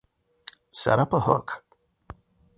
[0.71, 1.63] set up a hook